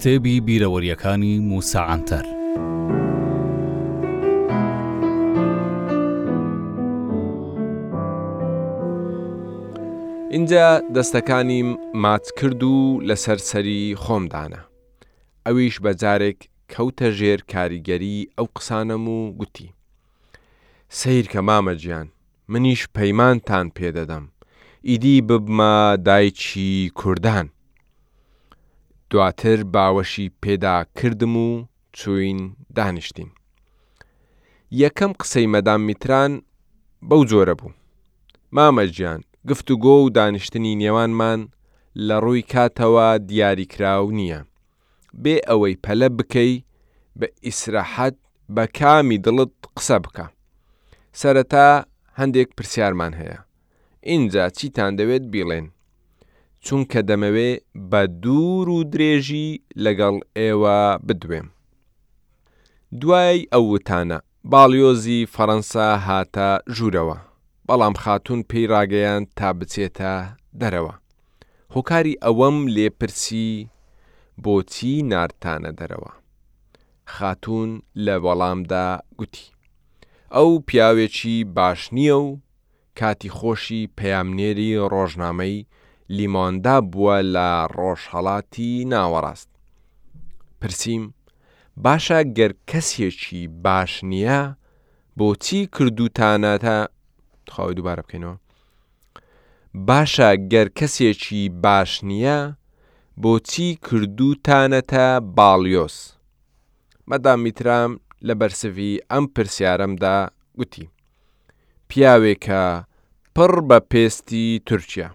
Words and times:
کتێبی 0.00 0.36
بیرەوەریەکانی 0.48 1.34
موساعاتەر. 1.50 2.24
اینجا 10.34 10.82
دەستەکانیم 10.96 11.68
مات 12.02 12.26
کرد 12.38 12.62
و 12.62 13.00
لە 13.08 13.16
سەرسەری 13.24 13.96
خۆمدانە. 14.04 14.60
ئەویش 15.46 15.76
بەجارێک 15.84 16.38
کەوتە 16.72 17.08
ژێر 17.18 17.40
کاریگەری 17.52 18.28
ئەو 18.38 18.46
قسانم 18.56 19.04
و 19.16 19.18
گوتی. 19.38 19.72
سیر 20.88 21.26
کە 21.32 21.38
مامەجیان، 21.48 22.06
منیش 22.52 22.82
پەیمانتان 22.96 23.66
پێدەدەم. 23.78 24.24
ئیدی 24.90 25.16
ببمە 25.28 25.96
دایکی 26.08 26.90
کوردان. 27.00 27.48
دواتر 29.12 29.58
باوەشی 29.74 30.30
پێدا 30.44 30.76
کردم 31.00 31.36
و 31.36 31.48
چوین 31.98 32.38
دانیشتین. 32.76 33.28
یەکەم 34.82 35.12
قسەی 35.20 35.50
مەدام 35.54 35.80
میتران 35.88 36.32
بەو 37.08 37.22
جۆرە 37.30 37.54
بوو. 37.60 37.72
مامەجیان 38.56 39.20
گفتوگۆ 39.50 39.94
و 40.02 40.10
دانیشتنی 40.18 40.72
نێوانمان 40.82 41.40
لە 42.06 42.16
ڕووی 42.24 42.42
کاتەوە 42.52 43.08
دیاریکراو 43.28 44.10
نییە. 44.18 44.40
بێ 45.22 45.36
ئەوەی 45.48 45.80
پەلە 45.84 46.08
بکەی 46.18 46.64
بە 47.18 47.26
ئیسراحەت 47.46 48.16
بە 48.54 48.64
کامی 48.78 49.18
دڵت 49.24 49.52
قسە 49.76 49.96
بکە. 50.04 50.26
سەرەتا 51.20 51.68
هەندێک 52.18 52.48
پرسیارمان 52.56 53.12
هەیە. 53.20 53.38
اینجا 54.10 54.44
چیتان 54.58 54.92
دەوێت 54.98 55.24
بیڵێن. 55.32 55.66
چونکە 56.66 57.00
دەمەوێ 57.08 57.50
بە 57.90 58.02
دوور 58.22 58.68
و 58.76 58.80
درێژی 58.92 59.48
لەگەڵ 59.84 60.16
ئێوە 60.38 60.78
بدوێم. 61.06 61.46
دوای 63.00 63.38
ئەوتانە 63.54 64.18
باڵیۆزی 64.52 65.28
فەەنسا 65.34 65.88
هاتە 66.06 66.50
ژوورەوە، 66.76 67.18
بەڵام 67.66 67.94
خاتون 68.02 68.40
پێی 68.50 68.66
ڕاگەیان 68.72 69.22
تا 69.38 69.48
بچێتە 69.58 70.12
دەرەوە. 70.60 70.94
هۆکاری 71.74 72.20
ئەوەم 72.24 72.56
لێپرسی 72.74 73.50
بۆچی 74.44 74.94
نارتانە 75.10 75.72
دەرەوە. 75.80 76.12
خاتون 77.14 77.70
لە 78.04 78.14
وەڵامدا 78.24 78.88
گوتی. 79.18 79.46
ئەو 80.34 80.50
پیاوێکی 80.68 81.36
باش 81.56 81.80
نییە 81.96 82.16
و 82.26 82.28
کاتی 82.98 83.30
خۆشی 83.38 83.82
پەیامنێری 83.98 84.70
ڕۆژنامەی 84.92 85.56
لیمۆندا 86.18 86.76
بووە 86.92 87.16
لە 87.34 87.48
ڕۆژهڵاتی 87.76 88.70
ناوەڕاست. 88.92 89.50
پرسییم، 90.60 91.04
باشە 91.84 92.18
گەر 92.38 92.52
کەسێکی 92.70 93.42
باش 93.64 93.92
نییە 94.10 94.40
بۆچی 95.18 95.60
کردوتانەتە 95.76 96.76
خاوی 97.54 97.74
دووبارە 97.76 98.02
بکەینەوە. 98.06 98.36
باشە 99.88 100.30
گەر 100.52 100.68
کەسێکی 100.78 101.42
باش 101.64 101.90
نییە 102.08 102.40
بۆچی 103.22 103.68
کردوتانەتە 103.88 105.06
باڵیۆس. 105.36 105.96
مەدام 107.10 107.38
میترام 107.44 107.90
لە 108.26 108.34
بەرسوی 108.40 108.92
ئەم 109.10 109.24
پرسیارەمدا 109.36 110.16
گوتی. 110.58 110.86
پیاوێکە 111.92 112.62
پڕ 113.36 113.52
بە 113.68 113.78
پێستی 113.90 114.46
تورکیا. 114.68 115.08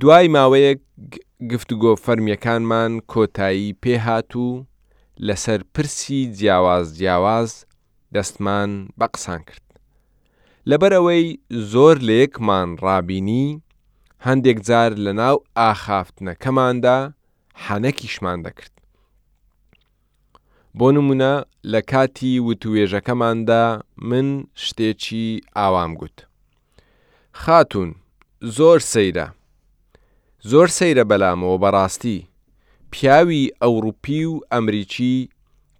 دوای 0.00 0.28
ماوەیەک 0.36 0.80
گفتوگۆ 1.52 1.92
فەرمیەکانمان 2.04 2.92
کۆتایی 3.12 3.76
پێهات 3.82 4.32
و 4.36 4.66
لەسەر 5.26 5.60
پرسی 5.74 6.22
جیاواز 6.36 6.86
جیاواز 6.98 7.66
دەستمان 8.14 8.70
بە 9.00 9.06
قسان 9.14 9.40
کرد. 9.48 9.66
لەبەر 10.70 10.92
ئەوەی 10.96 11.26
زۆر 11.72 11.96
لێکمان 12.08 12.68
ڕابینی 12.84 13.46
هەندێک 14.26 14.58
جار 14.68 14.90
لە 15.04 15.12
ناو 15.20 15.36
ئاخافتنەکەماندا 15.58 16.98
حەنەکیشمان 17.66 18.38
دەکرد. 18.46 18.74
بۆ 20.78 20.88
نمونە 20.96 21.32
لە 21.72 21.80
کاتی 21.90 22.32
وتوێژەکەماندا 22.48 23.64
من 24.08 24.28
شتێکی 24.66 25.28
ئاوام 25.56 25.92
گوت. 26.00 26.18
خاتون 27.42 27.90
زۆر 28.56 28.78
سەیرە. 28.94 29.28
زۆر 30.46 30.68
سەیرە 30.78 31.04
بەلامەوە 31.10 31.56
بەڕاستی 31.62 32.18
پیاوی 32.92 33.50
ئەوروپی 33.62 34.24
و 34.24 34.34
ئەمریکی 34.52 35.28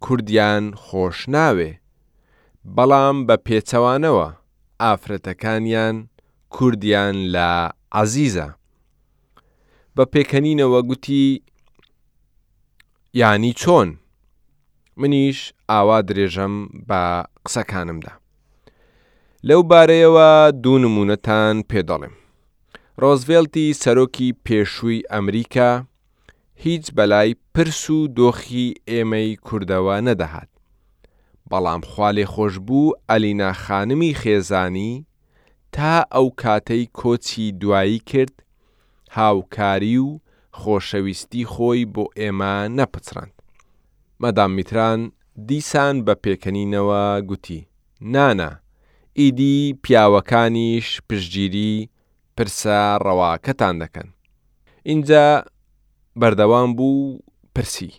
کوردیان 0.03 0.63
خۆش 0.83 1.17
ناوێ 1.33 1.71
بەڵام 2.75 3.17
بە 3.27 3.35
پێچەوانەوە 3.45 4.27
ئافرەتەکانیان 4.81 5.95
کوردیان 6.55 7.15
لە 7.35 7.49
عزیزە 7.99 8.47
بە 9.95 10.03
پێکەنینەوە 10.13 10.79
گوتی 10.89 11.43
یانی 13.19 13.53
چۆن 13.61 13.89
منیش 14.99 15.37
ئاوا 15.69 15.99
درێژەم 16.09 16.55
بە 16.89 17.01
قسەکانمدا 17.45 18.13
لەو 19.47 19.61
بارەیەوە 19.69 20.29
دوو 20.63 20.77
نمونەتان 20.83 21.55
پێدەڵێم 21.69 22.15
ڕۆزڤێلتی 23.03 23.65
سەرۆکی 23.81 24.29
پێشووی 24.45 25.05
ئەمریکا 25.11 25.71
هیچ 26.63 26.85
بەلای 26.97 27.31
پرس 27.53 27.81
و 27.95 27.99
دۆخی 28.19 28.67
ئێمەی 28.89 29.29
کوردەوە 29.47 29.95
نەدەهات. 30.07 30.51
بەڵام 31.49 31.81
خالێ 31.91 32.25
خۆش 32.33 32.53
بوو 32.67 32.95
ئەلینا 33.09 33.49
خانمی 33.63 34.17
خێزانی 34.21 34.93
تا 35.75 35.93
ئەو 36.15 36.27
کاتەی 36.41 36.83
کۆچی 36.99 37.45
دوایی 37.61 37.99
کرد 38.09 38.35
هاوکاری 39.17 39.97
و 40.05 40.09
خۆشەویستی 40.59 41.43
خۆی 41.51 41.81
بۆ 41.93 42.05
ئێمە 42.19 42.55
نەپچڕند. 42.77 43.35
مەدام 44.23 44.51
میتران 44.57 44.99
دیسان 45.47 45.95
بە 46.05 46.13
پێکەنینەوە 46.23 47.03
گوتی، 47.29 47.61
نانە، 48.13 48.51
ئیدی 49.19 49.57
پیاوەکانیش 49.83 50.87
پشتگیری 51.09 51.73
پرسە 52.39 52.77
ڕەواکەتان 53.05 53.75
دەکەن. 53.83 54.07
اینجا 54.89 55.25
بەردەوام 56.19 56.69
بوو 56.77 57.19
پرسی. 57.55 57.91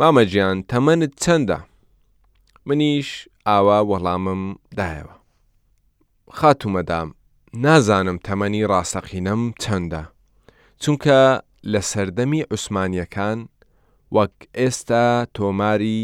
مامەجیان 0.00 0.56
تەمەنت 0.72 1.12
چەندە؟ 1.22 1.58
منیش 2.66 3.08
ئاوا 3.46 3.78
وەڵامم 3.90 4.42
دایەوە. 4.78 5.16
خاتومەدام 6.38 7.08
نازانم 7.64 8.18
تەمەنی 8.28 8.62
ڕاستەقینەم 8.70 9.42
چەندە، 9.62 10.02
چونکە 10.82 11.20
لە 11.72 11.80
سەردەمی 11.90 12.42
عوسمانیەکان 12.52 13.38
وەک 14.16 14.34
ئێستا 14.60 15.04
تۆماری 15.36 16.00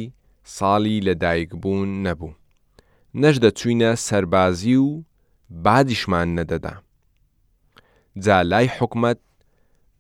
ساڵی 0.57 0.99
لەدایک 1.07 1.51
بوون 1.63 1.91
نەبوو. 2.07 2.33
نەشدەچوینە 3.23 3.91
سەربازی 4.07 4.75
و 4.85 4.87
بادیشمان 5.65 6.29
نەدەدا. 6.39 6.75
جا 8.19 8.43
لای 8.43 8.67
حکومت 8.67 9.19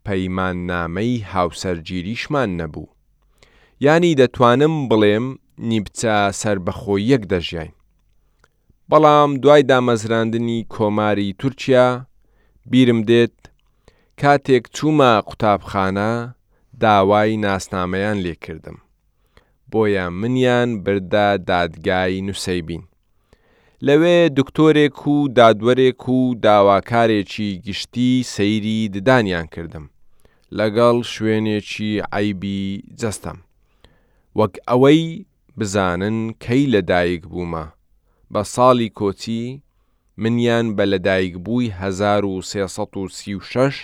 پەیماننامەی 0.08 1.22
هاوسەرگیریشمان 1.34 2.50
نەبوو. 2.60 2.88
ینی 3.86 4.14
دەتوانم 4.20 4.74
بڵێم 4.90 5.26
نیبچە 5.70 6.16
سربەخۆی 6.42 7.02
یەک 7.12 7.22
دەژیین. 7.32 7.72
بەڵام 8.90 9.30
دوای 9.42 9.62
دامەزراندنی 9.70 10.66
کۆماری 10.74 11.36
تورکیا 11.40 11.88
بیرم 12.70 13.00
دێت 13.08 13.36
کاتێک 14.20 14.64
چوومە 14.76 15.12
قوتابخانە 15.28 16.12
داوای 16.82 17.36
ناسنامەیان 17.44 18.18
لێکردم. 18.26 18.76
بۆیە 19.70 20.06
منیان 20.20 20.70
بردا 20.84 21.28
دادگای 21.50 22.20
نووسیبین. 22.26 22.82
لەوێ 23.86 24.18
دکتۆرێک 24.38 24.98
و 25.12 25.14
دادوەرێک 25.36 26.02
و 26.16 26.18
داواکارێکی 26.44 27.48
گشتی 27.66 28.10
سەیری 28.34 28.78
ددانیان 28.94 29.46
کردم 29.54 29.84
لەگەڵ 30.58 30.96
شوێنێکی 31.12 31.90
عیبی 32.16 32.64
جەستم 33.00 33.38
وەک 34.38 34.54
ئەوەی 34.68 35.02
بزانن 35.58 36.18
کەی 36.44 36.64
لەدایک 36.74 37.22
بوومە 37.32 37.66
بە 38.32 38.40
ساڵی 38.54 38.88
کۆچی 38.98 39.44
منیان 40.22 40.66
بە 40.76 40.84
لەدایک 40.92 41.34
بووی 41.44 41.66
1336 41.68 43.74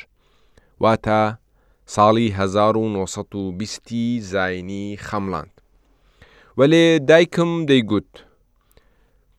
واتە 0.82 1.22
ساڵی 1.94 2.28
1920 2.30 4.20
زینی 4.32 4.86
خەملاند 5.06 5.54
وەلێ 6.58 6.84
دایکم 7.08 7.50
دەیگوت 7.70 8.10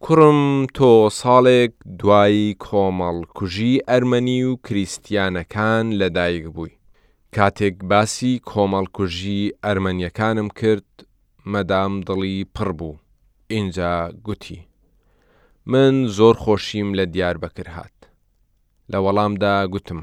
کوڕم 0.06 0.40
تۆ 0.78 0.90
ساڵێک 1.22 1.72
دوایی 2.00 2.46
کۆمەڵکوژی 2.66 3.74
ئەرمەنی 3.90 4.40
و 4.50 4.52
کریسیانەکان 4.66 5.86
لەدایک 6.00 6.46
بووی 6.56 6.74
کاتێک 7.36 7.78
باسی 7.90 8.32
کۆمەڵکوژی 8.50 9.42
ئەرمەنیەکانم 9.66 10.48
کرد 10.60 10.90
مەدام 11.54 11.94
دڵی 12.08 12.38
پڕ 12.56 12.70
بوو 12.80 12.96
ئینجا 13.52 13.96
گوتی 14.26 14.60
من 15.72 15.96
زۆر 16.18 16.36
خۆشیم 16.44 16.90
لە 17.00 17.06
دیار 17.14 17.36
بەکر 17.44 17.68
هاات 17.76 17.98
لە 18.92 18.98
وەڵامدا 19.04 19.56
گوتم 19.74 20.00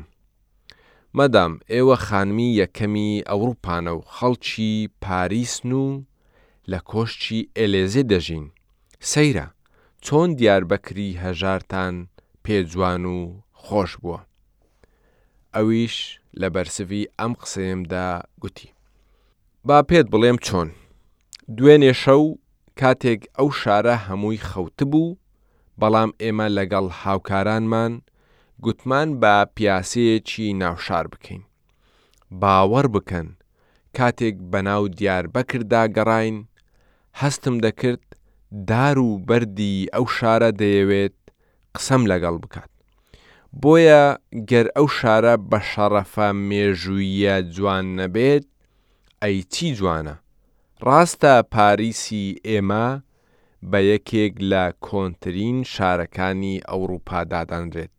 مەدام 1.18 1.52
ئێوە 1.72 1.96
خانمی 2.06 2.48
یەکەمی 2.60 3.12
ئەوروپانە 3.30 3.92
و 3.98 4.06
خەڵکی 4.14 4.72
پاریسن 5.02 5.72
و 5.72 5.86
لە 6.70 6.78
کۆشتی 6.90 7.40
ئەلێزێ 7.58 8.02
دەژین 8.12 8.46
سەیرە 9.12 9.46
چۆن 10.08 10.28
دیاربەکری 10.40 11.06
هەژارتان 11.24 11.94
پێجوان 12.44 13.02
و 13.16 13.18
خۆش 13.62 13.92
بووە. 14.02 14.18
ئەویش 15.54 15.96
لە 16.40 16.48
بەرسوی 16.54 17.02
ئەم 17.18 17.32
قسەیمدا 17.40 18.08
گوتی. 18.42 18.68
با 19.66 19.78
پێت 19.88 20.06
بڵێم 20.12 20.38
چۆن. 20.46 20.68
دوێنێ 21.56 21.92
شەو 22.02 22.22
کاتێک 22.80 23.20
ئەو 23.38 23.48
شارە 23.60 23.96
هەمووی 24.06 24.42
خەوت 24.48 24.78
بوو، 24.90 25.16
بەڵام 25.80 26.10
ئێمە 26.22 26.46
لەگەڵ 26.58 26.86
هاوکارانمان 27.02 27.92
گوتمان 28.64 29.08
بە 29.20 29.34
پیاسەیەکی 29.56 30.46
ناوشار 30.60 31.06
بکەین. 31.12 31.42
باوەڕ 32.42 32.86
بکەن، 32.94 33.28
کاتێک 33.96 34.36
بەناو 34.52 34.84
دیار 34.98 35.24
بەکردا 35.34 35.82
گەڕین، 35.96 36.36
هەستم 37.20 37.56
دەکرد 37.64 38.04
دار 38.68 38.98
و 39.02 39.12
بەری 39.28 39.72
ئەو 39.94 40.04
شارە 40.16 40.50
دەیەوێت 40.60 41.16
قسەم 41.76 42.02
لەگەڵ 42.12 42.34
بکات. 42.42 42.70
بۆیە 43.62 44.04
گەر 44.50 44.66
ئەو 44.76 44.86
شارە 44.98 45.34
بە 45.50 45.58
شەڕەفە 45.70 46.28
مێژوویە 46.48 47.36
جوان 47.54 47.86
نەبێت 48.00 48.46
ئەی 49.22 49.36
چی 49.52 49.66
جوانە؟ 49.78 50.14
ڕاستە 50.86 51.34
پاریسی 51.54 52.26
ئێمە 52.48 52.86
بە 53.70 53.78
یەکێک 53.92 54.34
لە 54.50 54.64
کۆنتترین 54.86 55.58
شارەکانی 55.74 56.56
ئەوروپادادەنرێت. 56.68 57.94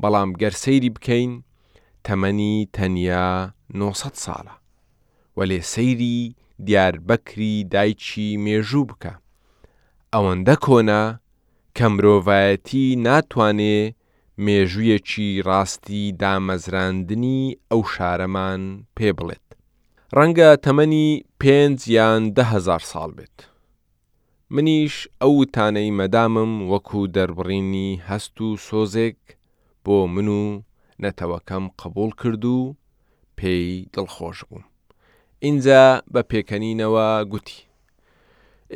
بەڵام 0.00 0.30
گەر 0.40 0.54
سەیری 0.62 0.94
بکەین 0.96 1.32
تەمەنی 2.06 2.54
تەنیا 2.76 3.28
900 3.78 4.14
ساڵە، 4.24 4.54
وەلێ 5.38 5.60
سەیری 5.72 6.18
دیاربەکری 6.66 7.54
دایکی 7.72 8.28
مێژوو 8.44 8.88
بکە. 8.92 9.14
ئەوەندە 10.16 10.54
کۆنا 10.64 11.02
کە 11.76 11.86
مرۆڤایەتی 11.94 12.84
ناتوانێ 13.06 13.78
مێژوویەکی 14.44 15.28
ڕاستی 15.48 16.02
دامەزراندنی 16.20 17.40
ئەو 17.70 17.80
شارەمان 17.94 18.62
پێ 18.96 19.08
بڵێت. 19.18 19.46
ڕەنگە 20.16 20.50
تەمەنی 20.64 21.08
پێنج 21.40 21.78
یان 21.96 22.22
دههزار 22.36 22.82
ساڵ 22.90 23.10
بێت. 23.16 23.38
منیش 24.54 24.94
ئەو 25.22 25.34
تانەی 25.54 25.90
مەدامم 26.00 26.52
وەکو 26.70 27.00
دەربڕینی 27.14 27.88
هەست 28.08 28.34
و 28.44 28.48
سۆزێک 28.66 29.20
بۆ 29.84 29.96
من 30.14 30.28
و 30.40 30.44
نەتەوەکەم 31.02 31.64
قبول 31.80 32.10
کرد 32.20 32.42
و 32.56 32.58
پێی 33.38 33.68
دڵخۆش 33.94 34.38
بووم. 34.48 34.64
اینجا 35.46 35.82
بە 36.12 36.20
پێکەنینەوە 36.30 37.08
گوتی. 37.32 37.60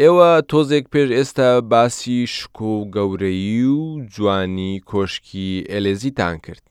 ئێوە 0.00 0.30
تۆزێک 0.50 0.84
پێش 0.92 1.08
ئێستا 1.18 1.50
باسی 1.70 2.20
شک 2.34 2.58
و 2.70 2.74
گەورەی 2.94 3.60
و 3.80 3.80
جوانی 4.14 4.74
کۆشکی 4.90 5.50
ئەلێزیتان 5.72 6.36
کرد. 6.44 6.64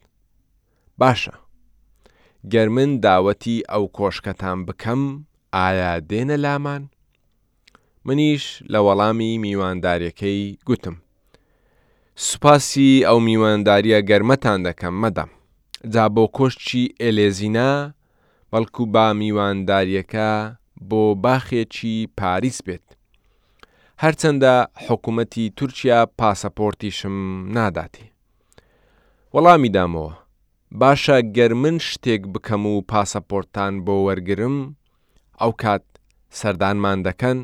باشە. 1.01 1.33
گەرمن 2.51 2.91
داوەتی 3.05 3.57
ئەو 3.71 3.83
کۆشکەتان 3.97 4.57
بکەم 4.67 5.01
ئایا 5.57 5.93
دێنە 6.09 6.37
لامان؟ 6.43 6.83
منیش 8.05 8.43
لە 8.73 8.79
وەڵامی 8.85 9.31
میوانداریەکەی 9.45 10.43
گوتم. 10.67 10.95
سوپاسی 12.27 12.91
ئەو 13.07 13.19
میوانداریە 13.27 13.99
گەرمەتان 14.09 14.59
دەکەم 14.67 14.95
مەدەم. 15.03 15.29
جا 15.93 16.05
بۆ 16.15 16.23
کۆشتی 16.37 16.83
ئەلێزینا 17.01 17.71
بەڵکو 18.51 18.83
با 18.93 19.05
میوانداریەکە 19.21 20.31
بۆ 20.89 21.03
باخێکی 21.23 21.97
پاریس 22.17 22.59
بێت. 22.67 22.87
هەرچەندە 24.01 24.53
حکوومەتی 24.87 25.45
تورکیا 25.57 25.99
پاسەپۆرتیشم 26.21 27.15
ناداتی. 27.55 28.05
وەڵامی 29.33 29.73
دامەوە، 29.77 30.11
باشە 30.81 31.17
گەر 31.37 31.51
من 31.63 31.77
شتێک 31.89 32.21
بکەم 32.33 32.63
و 32.71 32.75
پاسەپۆرتان 32.91 33.73
بۆ 33.85 33.95
وەرگرم، 34.07 34.57
ئەو 35.41 35.51
کات 35.63 35.83
سەردانمان 36.39 36.99
دەکەن، 37.07 37.37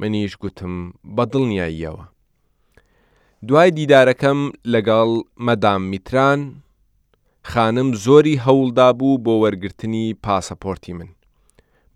منیش 0.00 0.32
گوتم 0.42 0.74
بە 1.16 1.24
دڵنیاییەوە. 1.32 2.04
دوای 3.48 3.70
دیدارەکەم 3.78 4.40
لەگەڵ 4.72 5.10
مەدام 5.46 5.82
میتران، 5.92 6.40
خانم 7.50 7.88
زۆری 8.04 8.40
هەوڵدا 8.44 8.88
بوو 8.98 9.22
بۆ 9.24 9.34
وەرگرتنی 9.44 10.06
پاسەپۆرتی 10.24 10.92
من. 10.98 11.08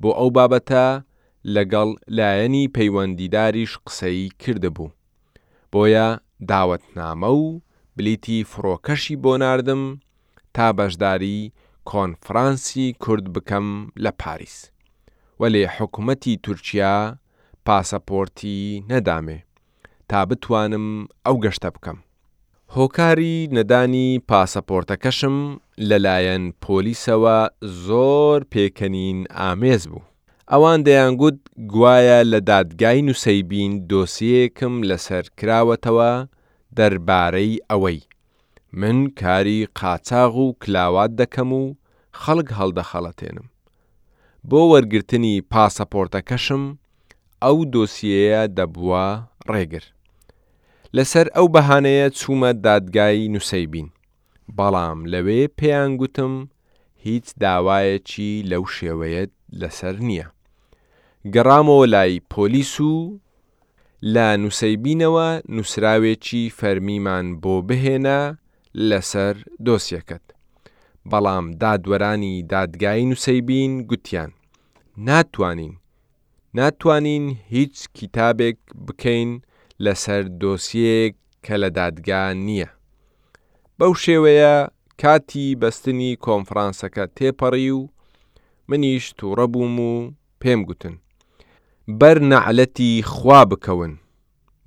بۆ 0.01 0.11
ئەو 0.19 0.31
بابەتە 0.39 0.87
لەگەڵ 1.53 1.89
لایەنی 2.19 2.71
پەیوەندیداریش 2.77 3.73
قسەی 3.87 4.21
کردهبوو. 4.43 4.91
بۆیە 5.73 6.07
داوەتنامە 6.51 7.31
و 7.43 7.61
بلیتی 7.97 8.39
فڕۆکەشی 8.51 9.17
بۆ 9.23 9.35
نردم 9.43 9.83
تا 10.55 10.69
بەشداری 10.79 11.39
کۆنفرانسی 11.91 12.85
کورد 13.03 13.27
بکەم 13.35 13.67
لە 14.05 14.11
پاریس. 14.21 14.57
وەلێ 15.41 15.63
حکوومەتی 15.77 16.35
تورکیا 16.45 16.97
پاسەپۆرتی 17.67 18.59
نەدامێ 18.91 19.39
تا 20.09 20.25
بتوانم 20.29 20.87
ئەو 21.27 21.37
گەشتە 21.45 21.69
بکەم. 21.77 21.99
هۆکاری 22.77 23.37
نەدانی 23.57 24.09
پاسەپۆرتەکەشم 24.29 25.37
لەلایەن 25.89 26.45
پۆلیسەوە 26.63 27.39
زۆر 27.87 28.39
پێکەنین 28.53 29.19
ئامێز 29.39 29.83
بوو. 29.91 30.03
ئەوان 30.53 30.79
دەیانگوت 30.87 31.39
گوایە 31.73 32.19
لە 32.33 32.39
دادگای 32.51 33.01
نووسیبین 33.09 33.73
دۆسیەکم 33.91 34.75
لەسەر 34.89 35.25
کراوەتەوە 35.39 36.13
دەربارەی 36.77 37.53
ئەوەی 37.71 38.01
من 38.81 38.99
کاری 39.21 39.59
قاچاغ 39.79 40.35
و 40.45 40.47
کلاوات 40.63 41.11
دەکەم 41.21 41.51
و 41.61 41.65
خەڵک 42.21 42.49
هەڵدەخەڵەتێنم 42.59 43.49
بۆ 44.49 44.61
وەرگرتنی 44.73 45.37
پاسەپۆرتەکەشم 45.53 46.65
ئەو 47.43 47.57
دۆسیەیە 47.75 48.43
دەبووە 48.57 49.07
ڕێگر 49.51 49.85
لەسەر 50.97 51.27
ئەو 51.37 51.47
بەهانەیە 51.55 52.07
چوومە 52.19 52.51
دادگای 52.67 53.29
نووسیبین 53.35 53.89
بەڵام 54.59 54.99
لەوێ 55.13 55.41
پێیان 55.59 55.93
گوتم 56.01 56.35
هیچ 57.05 57.27
داوایەکی 57.43 58.31
لەو 58.51 58.65
شێوەیەت 58.77 59.33
لەسەر 59.61 59.95
نییە. 60.07 60.27
گەڕامەوە 61.35 61.85
لای 61.95 62.13
پۆلیس 62.33 62.75
و 62.93 62.97
لە 64.15 64.27
نووسیبینەوە 64.43 65.29
نووسراوێکی 65.55 66.43
فەرمیمان 66.59 67.27
بۆ 67.43 67.55
بهێنە 67.69 68.21
لەسەر 68.89 69.35
دۆسیەکەت. 69.67 70.25
بەڵام 71.11 71.47
دادوەرانی 71.63 72.35
دادگای 72.53 73.03
نووسیبین 73.11 73.73
گوتیان. 73.91 74.31
ناتوانین. 75.09 75.75
ناتوانین 76.59 77.25
هیچ 77.55 77.77
کتابێک 77.99 78.59
بکەین 78.87 79.31
لەسەر 79.85 80.23
دۆسیەک 80.41 81.13
کە 81.45 81.55
لە 81.63 81.69
دادگا 81.79 82.25
نییە. 82.47 82.69
بەو 83.79 83.93
شێوەیە 84.05 84.55
کاتی 85.03 85.47
بەستنی 85.61 86.13
کۆنفرانسەکە 86.27 87.05
تێپەڕی 87.17 87.69
و 87.79 87.81
منیش 88.69 89.15
تووڕە 89.19 89.47
بووم 89.53 89.81
و 89.81 89.93
پێم 90.43 90.61
گوتن 90.69 90.95
بەر 92.01 92.17
نەعلەتی 92.33 92.91
خوا 93.13 93.41
بکەون 93.51 93.93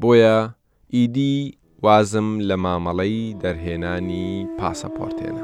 بۆیە 0.02 0.38
ئیدی 0.94 1.38
وازم 1.84 2.30
لە 2.48 2.56
مامەڵەی 2.64 3.36
دەرهێنانی 3.42 4.30
پاسەپۆرتێنە. 4.58 5.44